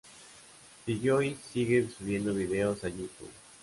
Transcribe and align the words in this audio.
Siguió 0.83 1.21
y 1.21 1.35
sigue 1.53 1.87
subiendo 1.87 2.33
vídeos 2.33 2.83
a 2.83 2.89
youtube. 2.89 3.29